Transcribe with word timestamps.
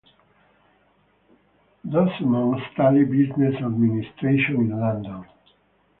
Dosunmu 1.85 2.59
studied 2.73 3.11
business 3.11 3.55
administration 3.63 4.55
in 4.61 4.79
London. 4.79 5.25